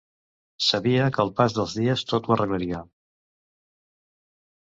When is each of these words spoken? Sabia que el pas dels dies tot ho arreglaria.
Sabia 0.67 1.09
que 1.17 1.21
el 1.23 1.29
pas 1.39 1.57
dels 1.57 1.75
dies 1.81 2.03
tot 2.13 2.29
ho 2.31 2.35
arreglaria. 2.35 2.81